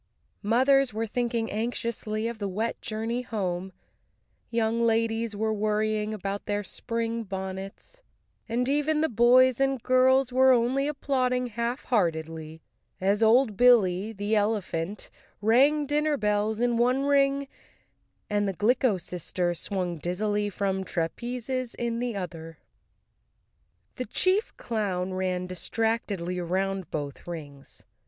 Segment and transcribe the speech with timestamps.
[0.41, 3.71] Mothers were thinking anxiously of the wet journey home,
[4.49, 8.01] young ladies were worrying about their spring bonnets,
[8.49, 11.49] and 29 The Cowardly Lion of Oz even the boys and girls were only applauding
[11.51, 12.63] half¬ heartedly
[12.99, 17.47] as old Billy, the elephant, rang dinner bells in one ring
[18.27, 22.57] and the Glicko sisters swung dizzily from trapezes in the other.
[23.97, 27.83] The chief clown ran distractedly around both rings.